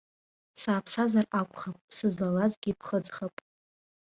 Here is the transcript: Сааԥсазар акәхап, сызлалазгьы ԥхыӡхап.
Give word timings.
Сааԥсазар 0.61 1.25
акәхап, 1.39 1.77
сызлалазгьы 1.95 2.71
ԥхыӡхап. 2.79 3.35